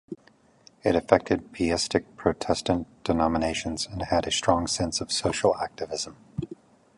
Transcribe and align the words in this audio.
It 0.83 0.95
affected 0.95 1.51
pietistic 1.51 2.17
Protestant 2.17 2.87
denominations 3.03 3.85
and 3.85 4.01
had 4.01 4.25
a 4.25 4.31
strong 4.31 4.65
sense 4.65 4.99
of 4.99 5.11
social 5.11 5.55
activism. 5.57 6.17